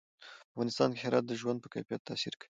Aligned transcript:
په 0.03 0.45
افغانستان 0.53 0.89
کې 0.95 1.01
هرات 1.05 1.25
د 1.27 1.33
ژوند 1.41 1.57
په 1.61 1.67
کیفیت 1.73 2.01
تاثیر 2.09 2.33
کوي. 2.39 2.49